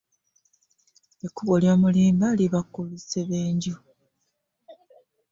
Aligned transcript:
Ekkubo 1.25 1.53
ly'omulimba 1.61 2.27
liba 2.39 2.61
ku 2.71 2.79
lusebenju. 2.89 3.75